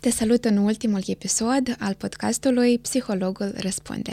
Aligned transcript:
Te 0.00 0.10
salut 0.10 0.44
în 0.44 0.56
ultimul 0.56 1.00
episod 1.06 1.76
al 1.78 1.94
podcastului 1.94 2.78
Psihologul 2.78 3.54
Răspunde. 3.56 4.12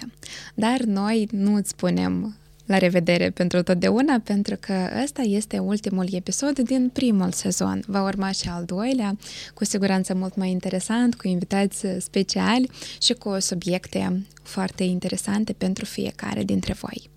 Dar 0.55 0.79
noi 0.79 1.27
nu 1.31 1.53
îți 1.53 1.69
spunem 1.69 2.37
la 2.65 2.77
revedere 2.77 3.29
pentru 3.29 3.63
totdeauna, 3.63 4.21
pentru 4.23 4.55
că 4.59 4.89
ăsta 5.03 5.21
este 5.21 5.59
ultimul 5.59 6.07
episod 6.11 6.59
din 6.59 6.89
primul 6.93 7.31
sezon. 7.31 7.83
Va 7.85 8.03
urma 8.03 8.31
și 8.31 8.49
al 8.49 8.65
doilea, 8.65 9.17
cu 9.53 9.65
siguranță 9.65 10.13
mult 10.13 10.35
mai 10.35 10.49
interesant, 10.49 11.15
cu 11.15 11.27
invitați 11.27 11.85
speciali 11.99 12.69
și 13.01 13.13
cu 13.13 13.39
subiecte 13.39 14.25
foarte 14.43 14.83
interesante 14.83 15.53
pentru 15.53 15.85
fiecare 15.85 16.43
dintre 16.43 16.73
voi. 16.73 17.09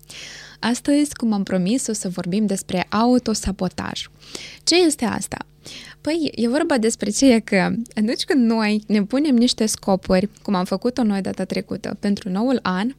Astăzi, 0.59 1.15
cum 1.15 1.33
am 1.33 1.43
promis, 1.43 1.87
o 1.87 1.93
să 1.93 2.09
vorbim 2.09 2.45
despre 2.45 2.85
autosabotaj. 2.89 4.09
Ce 4.63 4.75
este 4.75 5.05
asta? 5.05 5.45
Păi, 6.01 6.31
e 6.35 6.47
vorba 6.47 6.77
despre 6.77 7.09
ce 7.09 7.39
că 7.39 7.55
atunci 7.95 8.23
când 8.23 8.49
noi 8.49 8.83
ne 8.87 9.03
punem 9.03 9.35
niște 9.35 9.65
scopuri, 9.65 10.29
cum 10.41 10.53
am 10.53 10.65
făcut-o 10.65 11.03
noi 11.03 11.21
data 11.21 11.43
trecută, 11.43 11.97
pentru 11.99 12.29
noul 12.29 12.59
an, 12.61 12.95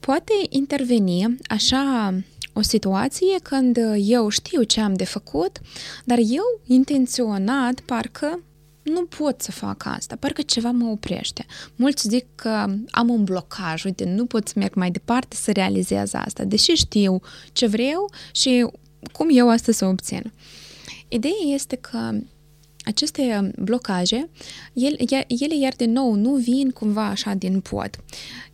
poate 0.00 0.32
interveni 0.48 1.36
așa 1.46 2.14
o 2.52 2.62
situație 2.62 3.38
când 3.42 3.78
eu 3.96 4.28
știu 4.28 4.62
ce 4.62 4.80
am 4.80 4.94
de 4.94 5.04
făcut, 5.04 5.58
dar 6.04 6.18
eu 6.18 6.60
intenționat 6.66 7.80
parcă 7.80 8.42
nu 8.82 9.04
pot 9.04 9.42
să 9.42 9.50
fac 9.50 9.84
asta, 9.86 10.16
parcă 10.20 10.42
ceva 10.42 10.70
mă 10.70 10.90
oprește. 10.90 11.46
Mulți 11.76 12.08
zic 12.08 12.26
că 12.34 12.66
am 12.90 13.08
un 13.08 13.24
blocaj, 13.24 13.84
uite, 13.84 14.04
nu 14.04 14.26
pot 14.26 14.48
să 14.48 14.54
merg 14.56 14.74
mai 14.74 14.90
departe 14.90 15.36
să 15.36 15.52
realizez 15.52 16.14
asta, 16.14 16.44
deși 16.44 16.72
știu 16.72 17.20
ce 17.52 17.66
vreau 17.66 18.10
și 18.32 18.66
cum 19.12 19.28
eu 19.30 19.50
asta 19.50 19.72
să 19.72 19.84
obțin. 19.84 20.32
Ideea 21.08 21.54
este 21.54 21.76
că 21.76 22.12
aceste 22.84 23.50
blocaje, 23.58 24.28
ele, 24.72 24.96
ele 25.28 25.56
iar 25.60 25.74
din 25.76 25.92
nou 25.92 26.14
nu 26.14 26.34
vin 26.34 26.70
cumva 26.70 27.06
așa 27.06 27.34
din 27.34 27.60
pod. 27.60 27.90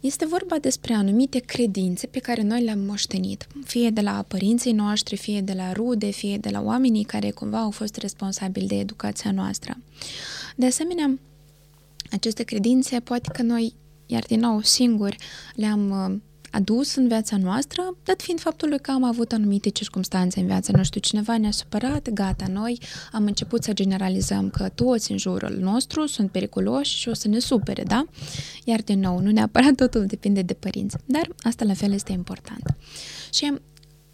Este 0.01 0.27
vorba 0.27 0.57
despre 0.59 0.95
anumite 0.95 1.39
credințe 1.39 2.07
pe 2.07 2.19
care 2.19 2.43
noi 2.43 2.63
le-am 2.63 2.79
moștenit, 2.79 3.47
fie 3.65 3.91
de 3.91 4.01
la 4.01 4.25
părinții 4.29 4.73
noștri, 4.73 5.17
fie 5.17 5.41
de 5.41 5.53
la 5.53 5.73
rude, 5.73 6.11
fie 6.11 6.39
de 6.39 6.49
la 6.49 6.61
oamenii 6.63 7.05
care 7.05 7.31
cumva 7.31 7.59
au 7.59 7.71
fost 7.71 7.97
responsabili 7.97 8.67
de 8.67 8.79
educația 8.79 9.31
noastră. 9.31 9.79
De 10.57 10.67
asemenea, 10.67 11.19
aceste 12.11 12.43
credințe 12.43 13.01
poate 13.01 13.31
că 13.33 13.43
noi, 13.43 13.75
iar 14.07 14.25
din 14.27 14.41
nou 14.41 14.63
singuri, 14.63 15.17
le-am 15.55 15.91
uh, 15.91 16.21
adus 16.55 16.95
în 16.95 17.09
viața 17.09 17.37
noastră, 17.37 17.97
dat 18.05 18.23
fiind 18.23 18.41
faptul 18.41 18.79
că 18.83 18.91
am 18.91 19.05
avut 19.05 19.33
anumite 19.33 19.69
circunstanțe 19.69 20.41
în 20.41 20.47
viața, 20.47 20.73
nu 20.77 20.85
știu, 20.85 21.01
cineva 21.01 21.37
ne-a 21.39 21.51
supărat, 21.51 22.11
gata, 22.11 22.47
noi 22.53 22.81
am 23.13 23.25
început 23.25 23.63
să 23.63 23.73
generalizăm 23.73 24.51
că 24.51 24.69
toți 24.69 25.11
în 25.11 25.19
jurul 25.19 25.57
nostru 25.61 26.07
sunt 26.07 26.31
periculoși 26.31 26.97
și 26.97 27.09
o 27.09 27.15
să 27.15 27.29
ne 27.29 27.39
supere, 27.39 27.83
da? 27.83 28.05
Iar 28.65 28.83
din 28.83 29.01
nou, 29.01 29.19
nu 29.19 29.31
neapărat 29.31 29.75
totul 29.75 30.07
depinde 30.07 30.43
de 30.43 30.55
părinți, 30.55 30.97
dar 31.05 31.29
asta 31.43 31.65
la 31.65 31.75
fel 31.75 31.93
este 31.93 32.13
important. 32.13 32.77
Și 33.33 33.53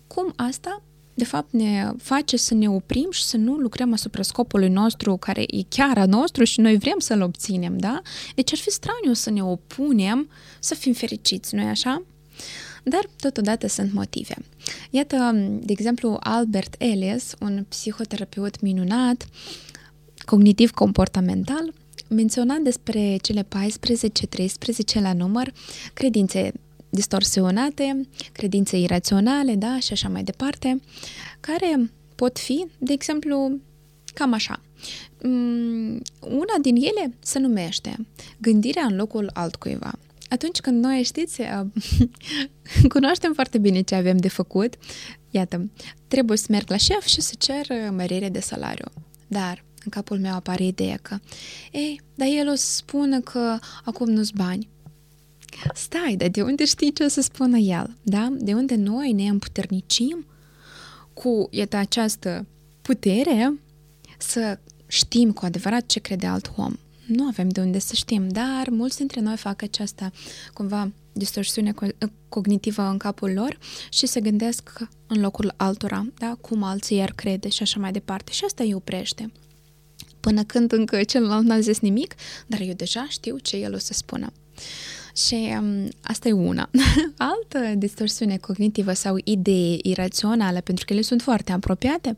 cum 0.07 0.33
asta 0.37 0.83
de 1.15 1.25
fapt 1.25 1.53
ne 1.53 1.93
face 2.03 2.37
să 2.37 2.55
ne 2.55 2.69
oprim 2.69 3.09
și 3.11 3.25
să 3.25 3.37
nu 3.37 3.55
lucrăm 3.55 3.93
asupra 3.93 4.23
scopului 4.23 4.69
nostru 4.69 5.17
care 5.17 5.41
e 5.41 5.63
chiar 5.69 5.99
a 5.99 6.07
nostru 6.07 6.45
și 6.45 6.61
noi 6.61 6.79
vrem 6.79 6.99
să-l 6.99 7.23
obținem, 7.23 7.79
da? 7.79 8.01
Deci 8.35 8.53
ar 8.53 8.59
fi 8.59 8.71
straniu 8.71 9.13
să 9.13 9.31
ne 9.31 9.45
opunem 9.45 10.29
să 10.61 10.75
fim 10.75 10.93
fericiți, 10.93 11.55
nu-i 11.55 11.65
așa? 11.65 12.03
Dar, 12.83 13.09
totodată, 13.21 13.67
sunt 13.67 13.93
motive. 13.93 14.35
Iată, 14.91 15.33
de 15.61 15.73
exemplu, 15.73 16.17
Albert 16.21 16.75
Ellis, 16.79 17.35
un 17.41 17.65
psihoterapeut 17.69 18.61
minunat, 18.61 19.29
cognitiv-comportamental, 20.25 21.73
menționa 22.09 22.57
despre 22.57 23.17
cele 23.23 23.43
14-13 23.43 25.01
la 25.01 25.13
număr 25.13 25.53
credințe 25.95 26.53
distorsionate, 26.91 28.09
credințe 28.33 28.79
iraționale, 28.79 29.55
da, 29.55 29.79
și 29.79 29.93
așa 29.93 30.09
mai 30.09 30.23
departe, 30.23 30.81
care 31.41 31.91
pot 32.15 32.39
fi, 32.39 32.67
de 32.79 32.93
exemplu, 32.93 33.59
cam 34.15 34.33
așa. 34.33 34.61
Mm, 35.23 36.03
una 36.21 36.55
din 36.63 36.77
ele 36.77 37.15
se 37.19 37.39
numește 37.39 38.07
gândirea 38.39 38.85
în 38.85 38.97
locul 38.97 39.31
altcuiva 39.33 39.93
atunci 40.31 40.61
când 40.61 40.85
noi, 40.85 41.03
știți, 41.03 41.41
cunoaștem 42.95 43.33
foarte 43.33 43.59
bine 43.59 43.81
ce 43.81 43.95
avem 43.95 44.17
de 44.17 44.29
făcut, 44.29 44.75
iată, 45.31 45.71
trebuie 46.09 46.37
să 46.37 46.47
merg 46.49 46.71
la 46.71 46.77
șef 46.77 47.07
și 47.07 47.21
să 47.21 47.35
cer 47.39 47.91
mărire 47.91 48.29
de 48.29 48.41
salariu. 48.41 48.87
Dar 49.27 49.65
în 49.85 49.91
capul 49.91 50.19
meu 50.19 50.35
apare 50.35 50.65
ideea 50.65 50.99
că, 51.03 51.19
ei, 51.73 52.01
dar 52.15 52.29
el 52.29 52.49
o 52.49 52.55
să 52.55 52.73
spună 52.73 53.21
că 53.21 53.59
acum 53.85 54.11
nu-s 54.11 54.31
bani. 54.31 54.69
Stai, 55.75 56.17
dar 56.17 56.29
de 56.29 56.43
unde 56.43 56.65
știi 56.65 56.93
ce 56.93 57.05
o 57.05 57.09
să 57.09 57.21
spună 57.21 57.59
el? 57.59 57.97
Da? 58.03 58.33
De 58.39 58.55
unde 58.55 58.75
noi 58.75 59.13
ne 59.13 59.29
împuternicim 59.29 60.27
cu, 61.13 61.49
iată, 61.51 61.77
această 61.77 62.47
putere 62.83 63.61
să 64.19 64.59
știm 64.87 65.33
cu 65.33 65.45
adevărat 65.45 65.87
ce 65.87 66.01
crede 66.01 66.27
alt 66.27 66.53
om 66.57 66.79
nu 67.11 67.27
avem 67.27 67.49
de 67.49 67.61
unde 67.61 67.79
să 67.79 67.95
știm, 67.95 68.29
dar 68.29 68.69
mulți 68.69 68.97
dintre 68.97 69.21
noi 69.21 69.37
fac 69.37 69.63
această, 69.63 70.13
cumva, 70.53 70.93
distorsiune 71.13 71.75
cognitivă 72.29 72.83
în 72.83 72.99
capul 72.99 73.33
lor 73.33 73.59
și 73.89 74.07
se 74.07 74.21
gândesc 74.21 74.79
în 75.07 75.21
locul 75.21 75.55
altora, 75.57 76.07
da, 76.19 76.37
cum 76.41 76.63
alții 76.63 76.97
iar 76.97 77.13
crede 77.13 77.49
și 77.49 77.63
așa 77.63 77.81
mai 77.81 77.93
departe. 77.93 78.33
Și 78.33 78.45
asta 78.45 78.63
îi 78.63 78.75
oprește. 78.75 79.33
Până 80.21 80.45
când 80.45 80.73
încă 80.73 81.03
celălalt 81.03 81.45
n-a 81.45 81.61
zis 81.61 81.81
nimic, 81.81 82.15
dar 82.47 82.61
eu 82.61 82.73
deja 82.73 83.07
știu 83.09 83.39
ce 83.39 83.57
el 83.57 83.75
o 83.75 83.79
să 83.79 83.93
spună. 83.93 84.33
Și 85.15 85.55
um, 85.61 85.89
asta 86.03 86.29
e 86.29 86.33
una. 86.33 86.71
Altă 87.17 87.75
distorsiune 87.77 88.37
cognitivă 88.37 88.93
sau 88.93 89.17
idee 89.25 89.77
irațională, 89.83 90.61
pentru 90.61 90.85
că 90.85 90.93
ele 90.93 91.03
sunt 91.03 91.23
foarte 91.23 91.53
apropiate, 91.53 92.17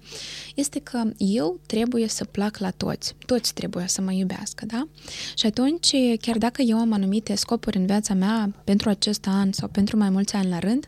este 0.54 0.80
că 0.80 1.02
eu 1.16 1.60
trebuie 1.66 2.08
să 2.08 2.24
plac 2.24 2.58
la 2.58 2.70
toți. 2.70 3.14
Toți 3.26 3.54
trebuie 3.54 3.84
să 3.88 4.00
mă 4.00 4.12
iubească, 4.12 4.66
da? 4.66 4.88
Și 5.34 5.46
atunci, 5.46 5.94
chiar 6.20 6.38
dacă 6.38 6.62
eu 6.62 6.78
am 6.78 6.92
anumite 6.92 7.34
scopuri 7.34 7.76
în 7.76 7.86
viața 7.86 8.14
mea 8.14 8.54
pentru 8.64 8.88
acest 8.88 9.26
an 9.26 9.52
sau 9.52 9.68
pentru 9.68 9.96
mai 9.96 10.10
mulți 10.10 10.34
ani 10.34 10.48
la 10.48 10.58
rând, 10.58 10.86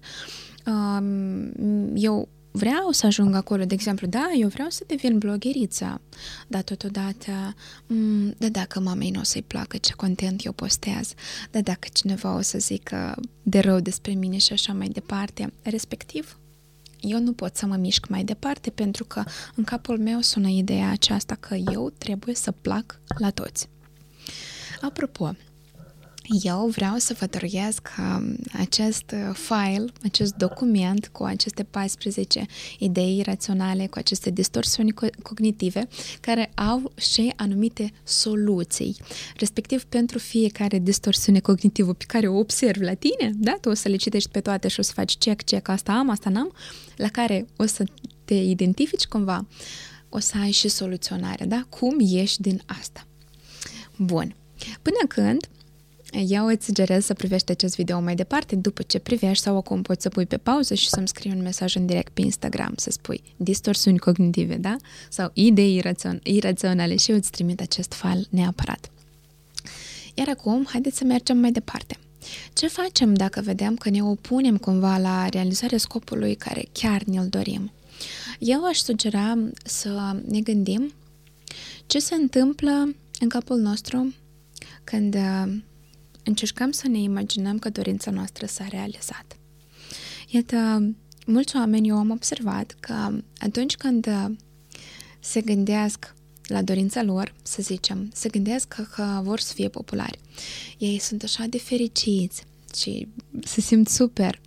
um, 0.67 1.93
eu 1.95 2.29
vreau 2.57 2.91
să 2.91 3.07
ajung 3.07 3.35
acolo, 3.35 3.65
de 3.65 3.75
exemplu, 3.75 4.07
da, 4.07 4.31
eu 4.39 4.49
vreau 4.49 4.69
să 4.69 4.85
devin 4.87 5.19
blogheriță, 5.19 6.01
dar 6.49 6.63
totodată, 6.63 7.55
mm, 7.87 8.35
da 8.39 8.49
dacă 8.49 8.81
mamei 8.81 9.11
nu 9.11 9.21
o 9.21 9.23
să-i 9.23 9.43
placă 9.43 9.77
ce 9.77 9.93
content 9.93 10.45
eu 10.45 10.53
postez, 10.53 11.15
da 11.51 11.61
dacă 11.61 11.89
cineva 11.93 12.37
o 12.37 12.41
să 12.41 12.59
zică 12.59 13.21
de 13.43 13.59
rău 13.59 13.81
despre 13.81 14.13
mine 14.13 14.37
și 14.37 14.53
așa 14.53 14.73
mai 14.73 14.89
departe, 14.89 15.53
respectiv, 15.63 16.39
eu 17.01 17.21
nu 17.21 17.33
pot 17.33 17.57
să 17.57 17.67
mă 17.67 17.77
mișc 17.77 18.09
mai 18.09 18.25
departe 18.25 18.71
pentru 18.71 19.05
că 19.05 19.23
în 19.55 19.65
capul 19.65 19.99
meu 19.99 20.21
sună 20.21 20.49
ideea 20.49 20.91
aceasta 20.91 21.35
că 21.35 21.55
eu 21.55 21.93
trebuie 21.99 22.35
să 22.35 22.51
plac 22.51 23.01
la 23.19 23.31
toți. 23.31 23.69
Apropo, 24.81 25.37
eu 26.43 26.67
vreau 26.67 26.97
să 26.97 27.17
vă 27.19 27.27
dăruiesc 27.27 27.89
um, 27.99 28.37
acest 28.53 29.15
uh, 29.15 29.35
file, 29.35 29.85
acest 30.05 30.35
document 30.35 31.09
cu 31.12 31.25
aceste 31.25 31.62
14 31.62 32.47
idei 32.79 33.23
raționale, 33.25 33.87
cu 33.87 33.99
aceste 33.99 34.31
distorsiuni 34.31 34.95
cognitive, 35.23 35.89
care 36.21 36.51
au 36.55 36.93
și 36.97 37.33
anumite 37.37 37.93
soluții. 38.03 38.97
Respectiv, 39.37 39.85
pentru 39.85 40.19
fiecare 40.19 40.79
distorsiune 40.79 41.41
cognitivă 41.41 41.93
pe 41.93 42.05
care 42.07 42.29
o 42.29 42.39
observi 42.39 42.85
la 42.85 42.95
tine, 42.95 43.31
da? 43.35 43.56
tu 43.61 43.69
o 43.69 43.75
să 43.75 43.89
le 43.89 43.97
citești 43.97 44.31
pe 44.31 44.41
toate 44.41 44.69
și 44.69 44.81
o 44.81 44.83
să 44.83 44.93
faci 44.93 45.17
check, 45.17 45.44
check, 45.44 45.69
asta 45.69 45.93
am, 45.93 46.11
asta 46.11 46.31
n-am, 46.31 46.53
la 46.97 47.09
care 47.09 47.47
o 47.56 47.67
să 47.67 47.85
te 48.25 48.35
identifici 48.35 49.06
cumva, 49.06 49.47
o 50.09 50.19
să 50.19 50.35
ai 50.41 50.50
și 50.50 50.69
soluționare, 50.69 51.44
da? 51.44 51.67
Cum 51.69 51.97
ieși 52.00 52.41
din 52.41 52.62
asta? 52.67 53.06
Bun. 53.97 54.37
Până 54.82 54.97
când 55.09 55.49
eu 56.16 56.46
îți 56.46 56.64
sugerez 56.64 57.05
să 57.05 57.14
privești 57.14 57.50
acest 57.50 57.76
video 57.76 58.00
mai 58.00 58.14
departe, 58.14 58.56
după 58.56 58.82
ce 58.82 58.99
privești 58.99 59.43
sau 59.43 59.56
acum 59.56 59.82
poți 59.82 60.02
să 60.02 60.08
pui 60.08 60.26
pe 60.26 60.37
pauză 60.37 60.75
și 60.75 60.88
să-mi 60.88 61.08
scrii 61.08 61.32
un 61.32 61.43
mesaj 61.43 61.76
în 61.76 61.87
direct 61.87 62.12
pe 62.12 62.20
Instagram, 62.20 62.72
să 62.76 62.90
spui 62.90 63.22
distorsiuni 63.37 63.99
cognitive, 63.99 64.56
da? 64.56 64.76
Sau 65.08 65.31
idei 65.32 65.82
irațion- 65.82 66.22
iraționale 66.22 66.96
și 66.96 67.11
eu 67.11 67.16
îți 67.16 67.31
trimit 67.31 67.61
acest 67.61 67.93
file 67.93 68.25
neapărat. 68.31 68.90
Iar 70.14 70.28
acum, 70.28 70.66
haideți 70.69 70.96
să 70.96 71.05
mergem 71.05 71.38
mai 71.38 71.52
departe. 71.52 71.99
Ce 72.52 72.69
facem 72.69 73.14
dacă 73.14 73.40
vedem 73.40 73.76
că 73.76 73.90
ne 73.90 74.02
opunem 74.02 74.56
cumva 74.56 74.99
la 74.99 75.28
realizarea 75.28 75.78
scopului 75.78 76.34
care 76.34 76.64
chiar 76.72 77.02
ne-l 77.02 77.26
dorim? 77.28 77.72
Eu 78.38 78.64
aș 78.64 78.76
sugera 78.76 79.38
să 79.64 80.16
ne 80.28 80.40
gândim 80.40 80.93
ce 81.87 81.99
se 81.99 82.14
întâmplă 82.14 82.94
în 83.20 83.28
capul 83.28 83.58
nostru 83.58 84.14
când 84.84 85.16
încercăm 86.25 86.71
să 86.71 86.88
ne 86.88 86.99
imaginăm 86.99 87.59
că 87.59 87.71
dorința 87.71 88.11
noastră 88.11 88.47
s-a 88.47 88.67
realizat. 88.69 89.37
Iată, 90.29 90.91
mulți 91.26 91.56
oameni 91.56 91.88
eu 91.88 91.97
am 91.97 92.11
observat 92.11 92.76
că 92.81 93.19
atunci 93.38 93.76
când 93.76 94.09
se 95.21 95.41
gândesc 95.41 96.15
la 96.47 96.62
dorința 96.62 97.03
lor, 97.03 97.35
să 97.43 97.62
zicem, 97.62 98.11
se 98.15 98.29
gândesc 98.29 98.69
că, 98.69 98.82
că 98.82 99.21
vor 99.23 99.41
să 99.41 99.53
fie 99.53 99.69
populari. 99.69 100.19
Ei 100.79 100.99
sunt 100.99 101.23
așa 101.23 101.44
de 101.49 101.59
fericiți 101.59 102.44
și 102.76 103.09
se 103.44 103.61
simt 103.61 103.88
super. 103.88 104.41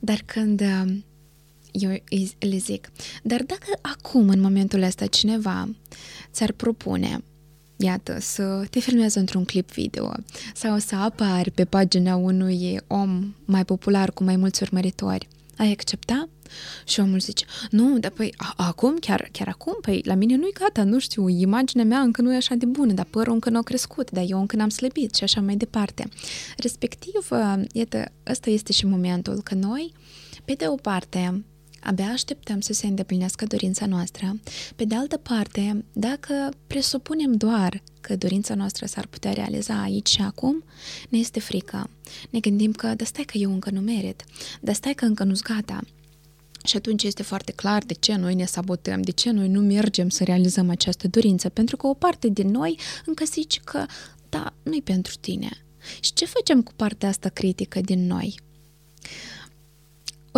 Dar 0.00 0.22
când 0.24 0.60
uh, 0.60 0.96
eu 1.72 1.90
le 2.38 2.56
zic, 2.56 2.90
dar 3.22 3.42
dacă 3.42 3.78
acum, 3.80 4.28
în 4.28 4.40
momentul 4.40 4.82
ăsta, 4.82 5.06
cineva 5.06 5.68
ți-ar 6.32 6.52
propune 6.52 7.22
iată, 7.78 8.16
să 8.20 8.66
te 8.70 8.78
filmezi 8.80 9.18
într-un 9.18 9.44
clip 9.44 9.70
video 9.70 10.12
sau 10.54 10.78
să 10.78 10.94
apari 10.94 11.50
pe 11.50 11.64
pagina 11.64 12.16
unui 12.16 12.80
om 12.86 13.34
mai 13.44 13.64
popular 13.64 14.12
cu 14.12 14.24
mai 14.24 14.36
mulți 14.36 14.62
urmăritori, 14.62 15.28
ai 15.56 15.70
accepta? 15.70 16.28
Și 16.84 17.00
omul 17.00 17.20
zice, 17.20 17.44
nu, 17.70 17.98
dar 17.98 18.10
păi 18.10 18.34
acum, 18.56 18.96
chiar, 19.00 19.28
chiar 19.32 19.48
acum, 19.48 19.78
păi 19.80 20.02
la 20.04 20.14
mine 20.14 20.36
nu-i 20.36 20.52
gata, 20.52 20.84
nu 20.84 20.98
știu, 20.98 21.28
imaginea 21.28 21.84
mea 21.84 22.00
încă 22.00 22.22
nu 22.22 22.32
e 22.32 22.36
așa 22.36 22.54
de 22.54 22.66
bună, 22.66 22.92
dar 22.92 23.06
părul 23.10 23.32
încă 23.32 23.50
nu 23.50 23.58
a 23.58 23.62
crescut, 23.62 24.10
dar 24.10 24.24
eu 24.28 24.40
încă 24.40 24.56
n-am 24.56 24.68
slăbit 24.68 25.14
și 25.14 25.24
așa 25.24 25.40
mai 25.40 25.56
departe. 25.56 26.08
Respectiv, 26.56 27.28
iată, 27.72 28.12
ăsta 28.30 28.50
este 28.50 28.72
și 28.72 28.86
momentul 28.86 29.40
că 29.42 29.54
noi, 29.54 29.92
pe 30.44 30.52
de 30.52 30.68
o 30.68 30.74
parte, 30.74 31.44
abia 31.88 32.06
așteptăm 32.06 32.60
să 32.60 32.72
se 32.72 32.86
îndeplinească 32.86 33.44
dorința 33.44 33.86
noastră. 33.86 34.40
Pe 34.76 34.84
de 34.84 34.94
altă 34.94 35.16
parte, 35.16 35.84
dacă 35.92 36.48
presupunem 36.66 37.32
doar 37.32 37.82
că 38.00 38.16
dorința 38.16 38.54
noastră 38.54 38.86
s-ar 38.86 39.06
putea 39.06 39.32
realiza 39.32 39.82
aici 39.82 40.08
și 40.08 40.20
acum, 40.20 40.64
ne 41.08 41.18
este 41.18 41.40
frică. 41.40 41.90
Ne 42.30 42.40
gândim 42.40 42.72
că, 42.72 42.94
da 42.94 43.04
stai 43.04 43.24
că 43.24 43.38
eu 43.38 43.52
încă 43.52 43.70
nu 43.70 43.80
merit, 43.80 44.24
da 44.60 44.72
stai 44.72 44.94
că 44.94 45.04
încă 45.04 45.24
nu-s 45.24 45.42
gata. 45.42 45.80
Și 46.64 46.76
atunci 46.76 47.02
este 47.02 47.22
foarte 47.22 47.52
clar 47.52 47.82
de 47.82 47.94
ce 47.94 48.14
noi 48.14 48.34
ne 48.34 48.44
sabotăm, 48.44 49.02
de 49.02 49.10
ce 49.10 49.30
noi 49.30 49.48
nu 49.48 49.60
mergem 49.60 50.08
să 50.08 50.24
realizăm 50.24 50.70
această 50.70 51.08
dorință, 51.08 51.48
pentru 51.48 51.76
că 51.76 51.86
o 51.86 51.94
parte 51.94 52.28
din 52.28 52.48
noi 52.48 52.78
încă 53.06 53.24
zice 53.24 53.60
că, 53.64 53.86
da, 54.28 54.54
nu-i 54.62 54.82
pentru 54.82 55.14
tine. 55.20 55.50
Și 56.00 56.12
ce 56.12 56.24
facem 56.24 56.62
cu 56.62 56.72
partea 56.76 57.08
asta 57.08 57.28
critică 57.28 57.80
din 57.80 58.06
noi? 58.06 58.40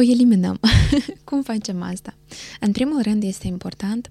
O 0.00 0.02
eliminăm. 0.02 0.60
Cum 1.24 1.42
facem 1.42 1.82
asta? 1.82 2.14
În 2.60 2.72
primul 2.72 3.02
rând 3.02 3.22
este 3.22 3.46
important 3.46 4.10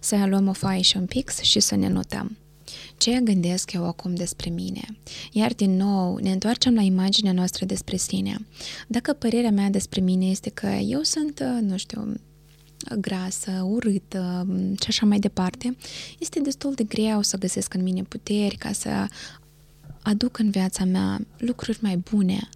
să 0.00 0.24
luăm 0.28 0.48
o 0.48 0.52
foaie 0.52 0.82
și 0.82 0.96
un 0.96 1.06
pix 1.06 1.38
și 1.38 1.60
să 1.60 1.76
ne 1.76 1.88
notăm. 1.88 2.36
Ce 2.96 3.20
gândesc 3.24 3.72
eu 3.72 3.86
acum 3.86 4.14
despre 4.14 4.50
mine? 4.50 4.84
Iar 5.32 5.54
din 5.54 5.76
nou 5.76 6.16
ne 6.16 6.32
întoarcem 6.32 6.74
la 6.74 6.80
imaginea 6.80 7.32
noastră 7.32 7.64
despre 7.64 7.96
sine. 7.96 8.46
Dacă 8.86 9.12
părerea 9.12 9.50
mea 9.50 9.70
despre 9.70 10.00
mine 10.00 10.26
este 10.26 10.50
că 10.50 10.66
eu 10.66 11.02
sunt, 11.02 11.42
nu 11.60 11.76
știu, 11.76 12.14
grasă, 12.98 13.66
urâtă 13.68 14.46
și 14.80 14.86
așa 14.88 15.06
mai 15.06 15.18
departe, 15.18 15.76
este 16.18 16.40
destul 16.40 16.74
de 16.74 16.84
greu 16.84 17.22
să 17.22 17.38
găsesc 17.38 17.74
în 17.74 17.82
mine 17.82 18.02
puteri 18.02 18.56
ca 18.56 18.72
să 18.72 19.06
aduc 20.02 20.38
în 20.38 20.50
viața 20.50 20.84
mea 20.84 21.20
lucruri 21.38 21.78
mai 21.80 21.96
bune, 21.96 22.48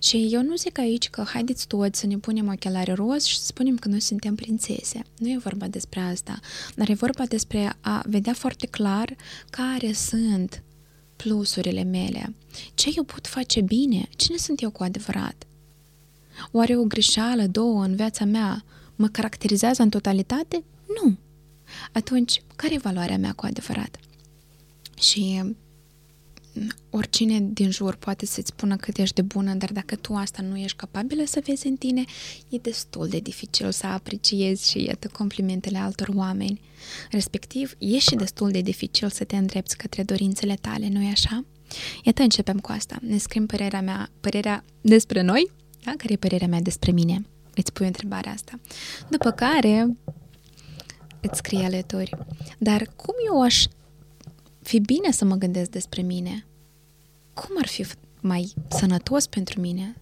și 0.00 0.28
eu 0.30 0.42
nu 0.42 0.56
zic 0.56 0.78
aici 0.78 1.10
că 1.10 1.24
haideți 1.26 1.66
toți 1.66 1.98
să 1.98 2.06
ne 2.06 2.18
punem 2.18 2.48
ochelari 2.48 2.92
roz 2.92 3.24
și 3.24 3.38
să 3.38 3.44
spunem 3.44 3.76
că 3.76 3.88
noi 3.88 4.00
suntem 4.00 4.34
prințese. 4.34 5.02
Nu 5.18 5.28
e 5.28 5.38
vorba 5.42 5.66
despre 5.66 6.00
asta, 6.00 6.40
dar 6.74 6.88
e 6.88 6.94
vorba 6.94 7.24
despre 7.26 7.76
a 7.80 8.02
vedea 8.06 8.32
foarte 8.32 8.66
clar 8.66 9.16
care 9.50 9.92
sunt 9.92 10.62
plusurile 11.16 11.82
mele. 11.82 12.34
Ce 12.74 12.92
eu 12.96 13.02
pot 13.02 13.26
face 13.26 13.60
bine? 13.60 14.08
Cine 14.16 14.36
sunt 14.36 14.62
eu 14.62 14.70
cu 14.70 14.82
adevărat? 14.82 15.46
Oare 16.52 16.76
o 16.76 16.82
greșeală, 16.82 17.46
două 17.46 17.84
în 17.84 17.94
viața 17.94 18.24
mea 18.24 18.64
mă 18.96 19.06
caracterizează 19.06 19.82
în 19.82 19.88
totalitate? 19.88 20.64
Nu. 21.02 21.16
Atunci, 21.92 22.42
care 22.56 22.74
e 22.74 22.78
valoarea 22.78 23.18
mea 23.18 23.32
cu 23.32 23.46
adevărat? 23.46 23.98
Și 25.00 25.42
oricine 26.90 27.40
din 27.40 27.70
jur 27.70 27.96
poate 27.96 28.26
să-ți 28.26 28.48
spună 28.48 28.76
cât 28.76 28.96
ești 28.96 29.14
de 29.14 29.22
bună, 29.22 29.54
dar 29.54 29.72
dacă 29.72 29.96
tu 29.96 30.14
asta 30.14 30.42
nu 30.42 30.56
ești 30.56 30.76
capabilă 30.76 31.22
să 31.26 31.42
vezi 31.46 31.66
în 31.66 31.76
tine, 31.76 32.04
e 32.48 32.58
destul 32.58 33.08
de 33.08 33.18
dificil 33.18 33.70
să 33.70 33.86
apreciezi 33.86 34.70
și 34.70 34.84
iată 34.84 35.08
complimentele 35.08 35.78
altor 35.78 36.08
oameni. 36.14 36.60
Respectiv, 37.10 37.74
e 37.78 37.98
și 37.98 38.14
destul 38.14 38.50
de 38.50 38.60
dificil 38.60 39.08
să 39.08 39.24
te 39.24 39.36
îndrepți 39.36 39.76
către 39.76 40.02
dorințele 40.02 40.54
tale, 40.54 40.88
nu-i 40.88 41.10
așa? 41.10 41.44
Iată, 42.04 42.22
începem 42.22 42.58
cu 42.58 42.72
asta. 42.72 42.98
Ne 43.00 43.18
scrim 43.18 43.46
părerea 43.46 43.80
mea, 43.80 44.10
părerea 44.20 44.64
despre 44.80 45.22
noi, 45.22 45.50
da? 45.84 45.90
Care 45.96 46.12
e 46.12 46.16
părerea 46.16 46.48
mea 46.48 46.60
despre 46.60 46.90
mine? 46.90 47.26
Îți 47.54 47.72
pui 47.72 47.86
întrebarea 47.86 48.32
asta. 48.32 48.60
După 49.10 49.30
care 49.30 49.96
îți 51.20 51.36
scrie 51.36 51.64
alături. 51.64 52.10
Dar 52.58 52.92
cum 52.96 53.14
eu 53.26 53.42
aș 53.42 53.64
fi 54.68 54.80
bine 54.80 55.10
să 55.10 55.24
mă 55.24 55.34
gândesc 55.34 55.70
despre 55.70 56.02
mine? 56.02 56.46
cum 57.40 57.56
ar 57.58 57.66
fi 57.66 57.86
mai 58.20 58.54
sănătos 58.68 59.26
pentru 59.26 59.60
mine? 59.60 59.96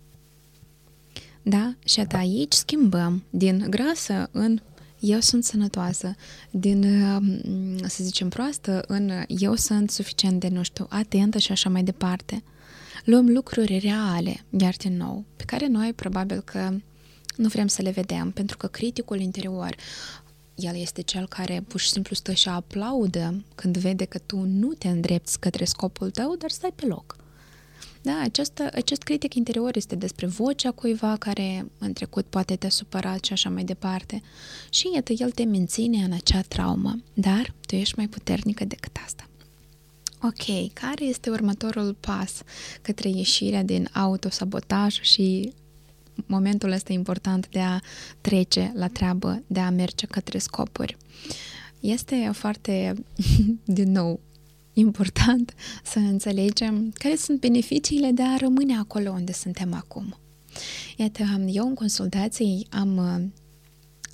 Da? 1.43 1.75
Și 1.85 2.01
atât 2.01 2.19
aici 2.19 2.53
schimbăm 2.53 3.25
din 3.31 3.67
grasă 3.71 4.29
în 4.31 4.61
eu 5.01 5.21
sunt 5.21 5.45
sănătoasă, 5.45 6.15
din, 6.51 7.03
um, 7.03 7.79
să 7.87 8.05
zicem, 8.05 8.29
proastă 8.29 8.85
în 8.87 9.11
eu 9.27 9.55
sunt 9.55 9.91
suficient 9.91 10.41
de, 10.41 10.49
nu 10.49 10.63
știu, 10.63 10.87
atentă 10.89 11.39
și 11.39 11.53
așa 11.53 11.69
mai 11.69 11.83
departe. 11.83 12.43
Luăm 13.05 13.29
lucruri 13.29 13.79
reale, 13.79 14.45
iar 14.59 14.75
din 14.79 14.97
nou, 14.97 15.25
pe 15.37 15.45
care 15.45 15.67
noi 15.67 15.93
probabil 15.93 16.41
că 16.41 16.77
nu 17.37 17.49
vrem 17.49 17.67
să 17.67 17.83
le 17.83 17.91
vedem, 17.91 18.31
pentru 18.31 18.57
că 18.57 18.67
criticul 18.67 19.21
interior, 19.21 19.77
el 20.57 20.77
este 20.77 21.03
cel 21.03 21.29
care 21.29 21.65
pur 21.69 21.81
și 21.81 21.91
simplu 21.91 22.15
stă 22.15 22.33
și 22.33 22.49
aplaudă 22.49 23.45
când 23.55 23.77
vede 23.77 24.05
că 24.05 24.19
tu 24.19 24.39
nu 24.39 24.73
te 24.73 24.89
îndrepți 24.89 25.41
către 25.41 25.65
scopul 25.65 26.11
tău, 26.11 26.37
dar 26.37 26.51
stai 26.51 26.73
pe 26.75 26.87
loc. 26.87 27.17
Da, 28.03 28.21
acest, 28.23 28.63
acest 28.73 29.03
critic 29.03 29.35
interior 29.35 29.77
este 29.77 29.95
despre 29.95 30.27
vocea 30.27 30.71
cuiva 30.71 31.17
care 31.19 31.71
în 31.79 31.93
trecut 31.93 32.27
poate 32.27 32.57
te-a 32.57 32.69
supărat 32.69 33.25
și 33.25 33.33
așa 33.33 33.51
mai 33.51 33.65
departe. 33.65 34.23
Și 34.71 34.91
iată, 34.95 35.13
el 35.13 35.31
te 35.31 35.45
menține 35.45 36.05
în 36.05 36.13
acea 36.13 36.41
traumă, 36.41 36.97
dar 37.15 37.55
tu 37.67 37.75
ești 37.75 37.95
mai 37.97 38.09
puternică 38.09 38.65
decât 38.65 38.97
asta. 39.05 39.29
Ok, 40.23 40.73
care 40.73 41.05
este 41.05 41.31
următorul 41.31 41.97
pas 42.01 42.43
către 42.83 43.09
ieșirea 43.09 43.63
din 43.63 43.89
autosabotaj 43.93 45.01
și 45.01 45.53
momentul 46.27 46.71
ăsta 46.71 46.93
important 46.93 47.49
de 47.49 47.61
a 47.61 47.81
trece 48.21 48.73
la 48.75 48.89
treabă, 48.89 49.43
de 49.47 49.61
a 49.61 49.71
merge 49.71 50.07
către 50.07 50.39
scopuri? 50.39 50.97
Este 51.81 52.31
foarte, 52.33 52.95
din 53.65 53.93
nou, 53.93 54.21
important 54.73 55.55
să 55.85 55.99
înțelegem 55.99 56.93
care 56.95 57.15
sunt 57.15 57.41
beneficiile 57.41 58.11
de 58.11 58.23
a 58.23 58.37
rămâne 58.37 58.77
acolo 58.77 59.11
unde 59.11 59.33
suntem 59.33 59.75
acum. 59.75 60.19
Iată, 60.97 61.23
eu 61.47 61.67
în 61.67 61.75
consultații 61.75 62.67
am 62.71 62.97
uh, 62.97 63.25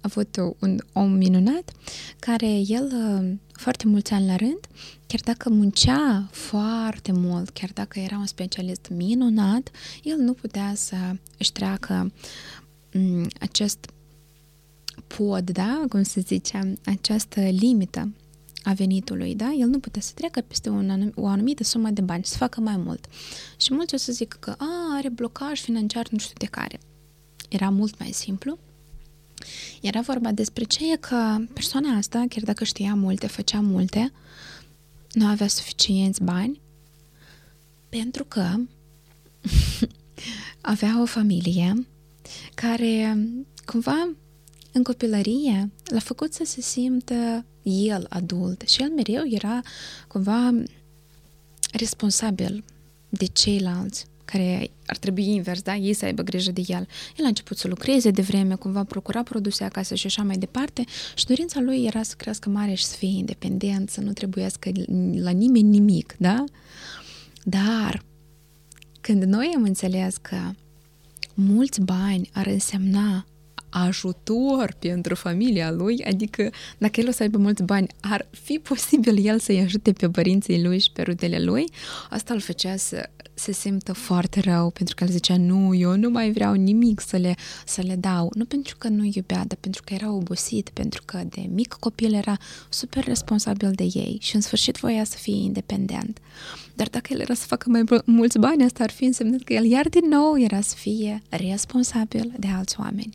avut 0.00 0.36
un 0.58 0.78
om 0.92 1.10
minunat 1.12 1.72
care 2.18 2.60
el 2.66 2.90
uh, 2.92 3.32
foarte 3.62 3.86
mulți 3.86 4.12
ani 4.12 4.26
la 4.26 4.36
rând, 4.36 4.60
chiar 5.06 5.20
dacă 5.24 5.50
muncea 5.50 6.28
foarte 6.30 7.12
mult, 7.12 7.50
chiar 7.50 7.70
dacă 7.74 7.98
era 7.98 8.16
un 8.16 8.26
specialist 8.26 8.88
minunat, 8.90 9.70
el 10.02 10.16
nu 10.16 10.32
putea 10.32 10.72
să 10.74 10.96
își 11.38 11.52
treacă 11.52 12.12
mm, 12.92 13.28
acest 13.40 13.90
pod, 15.06 15.50
da, 15.50 15.84
cum 15.88 16.02
se 16.02 16.20
zice, 16.20 16.74
această 16.84 17.40
limită 17.40 18.12
a 18.62 18.72
venitului, 18.72 19.34
da? 19.34 19.50
El 19.58 19.68
nu 19.68 19.78
putea 19.78 20.00
să 20.00 20.12
treacă 20.14 20.40
peste 20.40 20.68
un 20.68 20.90
anum- 20.90 21.14
o 21.14 21.26
anumită 21.26 21.64
sumă 21.64 21.90
de 21.90 22.00
bani, 22.00 22.24
să 22.24 22.36
facă 22.36 22.60
mai 22.60 22.76
mult. 22.76 23.06
Și 23.56 23.74
mulți 23.74 23.94
o 23.94 23.96
să 23.96 24.12
zică 24.12 24.36
că 24.40 24.54
a, 24.58 24.96
are 24.96 25.08
blocaj 25.08 25.60
financiar 25.60 26.08
nu 26.10 26.18
știu 26.18 26.34
de 26.38 26.46
care. 26.46 26.80
Era 27.48 27.70
mult 27.70 27.98
mai 27.98 28.10
simplu. 28.12 28.58
Era 29.80 30.00
vorba 30.00 30.30
despre 30.30 30.64
ce 30.64 30.92
e 30.92 30.96
că 30.96 31.36
persoana 31.52 31.96
asta, 31.96 32.24
chiar 32.28 32.44
dacă 32.44 32.64
știa 32.64 32.94
multe, 32.94 33.26
făcea 33.26 33.60
multe, 33.60 34.12
nu 35.12 35.26
avea 35.26 35.46
suficienți 35.46 36.22
bani 36.22 36.60
pentru 37.88 38.24
că 38.24 38.54
avea 40.60 41.00
o 41.00 41.04
familie 41.04 41.86
care 42.54 43.18
cumva 43.64 44.12
în 44.72 44.82
copilărie 44.82 45.70
l-a 45.84 45.98
făcut 45.98 46.32
să 46.34 46.44
se 46.44 46.60
simtă 46.60 47.44
el 47.62 48.06
adult. 48.08 48.68
Și 48.68 48.82
el 48.82 48.90
mereu 48.90 49.22
era 49.26 49.60
cumva 50.08 50.54
responsabil 51.72 52.64
de 53.08 53.26
ceilalți 53.26 54.06
care 54.32 54.70
ar 54.86 54.96
trebui 54.96 55.34
invers, 55.34 55.62
da? 55.62 55.74
Ei 55.74 55.92
să 55.92 56.04
aibă 56.04 56.22
grijă 56.22 56.50
de 56.50 56.62
el. 56.66 56.88
El 57.16 57.24
a 57.24 57.28
început 57.28 57.56
să 57.56 57.68
lucreze 57.68 58.10
de 58.10 58.22
vreme, 58.22 58.54
cumva 58.54 58.84
procura 58.84 59.22
produse 59.22 59.64
acasă 59.64 59.94
și 59.94 60.06
așa 60.06 60.22
mai 60.22 60.36
departe 60.36 60.84
și 61.14 61.26
dorința 61.26 61.60
lui 61.60 61.84
era 61.84 62.02
să 62.02 62.14
crească 62.16 62.48
mare 62.48 62.74
și 62.74 62.84
să 62.84 62.96
fie 62.96 63.18
independent, 63.18 63.90
să 63.90 64.00
nu 64.00 64.12
trebuiască 64.12 64.70
la 65.14 65.30
nimeni 65.30 65.68
nimic, 65.68 66.14
da? 66.18 66.44
Dar 67.44 68.02
când 69.00 69.22
noi 69.22 69.52
am 69.56 69.62
înțeles 69.62 70.16
că 70.16 70.36
mulți 71.34 71.80
bani 71.80 72.30
ar 72.32 72.46
însemna 72.46 73.26
ajutor 73.68 74.76
pentru 74.78 75.14
familia 75.14 75.70
lui, 75.70 76.04
adică 76.04 76.50
dacă 76.78 77.00
el 77.00 77.08
o 77.08 77.10
să 77.10 77.22
aibă 77.22 77.38
mulți 77.38 77.62
bani, 77.62 77.86
ar 78.00 78.28
fi 78.30 78.60
posibil 78.62 79.26
el 79.26 79.38
să-i 79.38 79.60
ajute 79.60 79.92
pe 79.92 80.08
părinții 80.08 80.62
lui 80.62 80.78
și 80.78 80.90
pe 80.92 81.02
rudele 81.02 81.42
lui, 81.42 81.64
asta 82.10 82.34
îl 82.34 82.40
făcea 82.40 82.76
să 82.76 83.08
se 83.42 83.52
simtă 83.52 83.92
foarte 83.92 84.40
rău 84.40 84.70
pentru 84.70 84.94
că 84.94 85.04
el 85.04 85.10
zicea 85.10 85.36
nu, 85.36 85.74
eu 85.74 85.96
nu 85.96 86.10
mai 86.10 86.32
vreau 86.32 86.54
nimic 86.54 87.00
să 87.00 87.16
le, 87.16 87.34
să 87.66 87.80
le 87.80 87.94
dau. 87.94 88.32
Nu 88.34 88.44
pentru 88.44 88.76
că 88.78 88.88
nu 88.88 89.04
iubea, 89.04 89.44
dar 89.46 89.58
pentru 89.60 89.82
că 89.84 89.94
era 89.94 90.12
obosit, 90.12 90.68
pentru 90.68 91.02
că 91.04 91.20
de 91.28 91.48
mic 91.48 91.72
copil 91.72 92.14
era 92.14 92.36
super 92.68 93.04
responsabil 93.04 93.72
de 93.72 93.82
ei 93.82 94.18
și 94.20 94.34
în 94.34 94.40
sfârșit 94.40 94.76
voia 94.76 95.04
să 95.04 95.16
fie 95.16 95.34
independent. 95.34 96.18
Dar 96.74 96.88
dacă 96.88 97.12
el 97.12 97.20
era 97.20 97.34
să 97.34 97.46
facă 97.46 97.68
mai 97.68 97.84
mulți 98.04 98.38
bani, 98.38 98.64
asta 98.64 98.82
ar 98.82 98.90
fi 98.90 99.04
însemnat 99.04 99.42
că 99.42 99.52
el 99.52 99.64
iar 99.64 99.88
din 99.88 100.08
nou 100.08 100.40
era 100.40 100.60
să 100.60 100.74
fie 100.76 101.22
responsabil 101.28 102.32
de 102.38 102.46
alți 102.56 102.76
oameni. 102.78 103.12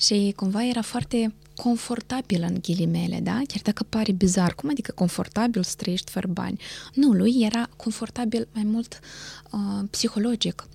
Și 0.00 0.32
cumva 0.36 0.64
era 0.64 0.82
foarte 0.82 1.34
confortabil 1.56 2.42
în 2.42 2.58
ghilimele, 2.62 3.20
da? 3.20 3.40
Chiar 3.46 3.62
dacă 3.62 3.82
pare 3.88 4.12
bizar, 4.12 4.54
cum 4.54 4.70
adică 4.70 4.92
confortabil 4.92 5.62
să 5.62 5.74
trăiești 5.76 6.10
fără 6.10 6.26
bani? 6.26 6.60
Nu, 6.94 7.12
lui 7.12 7.34
era 7.40 7.68
confortabil 7.76 8.48
mai 8.52 8.62
mult 8.64 9.00
uh, 9.50 9.88
psihologic. 9.90 10.66